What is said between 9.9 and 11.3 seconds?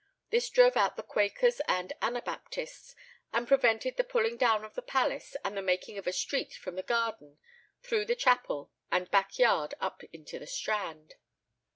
into the Strand.